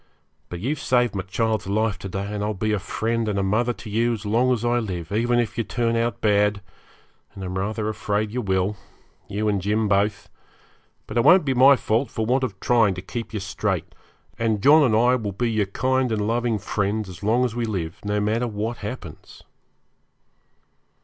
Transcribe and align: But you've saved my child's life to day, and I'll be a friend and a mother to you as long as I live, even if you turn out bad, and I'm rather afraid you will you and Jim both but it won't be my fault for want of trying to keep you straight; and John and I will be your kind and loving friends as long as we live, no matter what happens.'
But 0.49 0.59
you've 0.59 0.79
saved 0.79 1.13
my 1.13 1.21
child's 1.21 1.67
life 1.67 1.99
to 1.99 2.09
day, 2.09 2.33
and 2.33 2.43
I'll 2.43 2.55
be 2.55 2.71
a 2.71 2.79
friend 2.79 3.27
and 3.29 3.37
a 3.37 3.43
mother 3.43 3.71
to 3.73 3.87
you 3.87 4.13
as 4.13 4.25
long 4.25 4.51
as 4.51 4.65
I 4.65 4.79
live, 4.79 5.11
even 5.11 5.37
if 5.37 5.59
you 5.59 5.63
turn 5.63 5.95
out 5.95 6.21
bad, 6.21 6.59
and 7.35 7.43
I'm 7.43 7.55
rather 7.55 7.87
afraid 7.87 8.31
you 8.31 8.41
will 8.41 8.77
you 9.27 9.47
and 9.47 9.61
Jim 9.61 9.87
both 9.87 10.27
but 11.05 11.17
it 11.17 11.23
won't 11.23 11.45
be 11.45 11.53
my 11.53 11.75
fault 11.75 12.09
for 12.09 12.25
want 12.25 12.43
of 12.43 12.59
trying 12.59 12.95
to 12.95 13.01
keep 13.03 13.31
you 13.31 13.39
straight; 13.39 13.93
and 14.39 14.63
John 14.63 14.81
and 14.81 14.95
I 14.95 15.13
will 15.17 15.33
be 15.33 15.51
your 15.51 15.67
kind 15.67 16.11
and 16.11 16.25
loving 16.27 16.57
friends 16.57 17.07
as 17.07 17.21
long 17.21 17.45
as 17.45 17.53
we 17.55 17.65
live, 17.65 17.99
no 18.03 18.19
matter 18.19 18.47
what 18.47 18.77
happens.' 18.77 19.43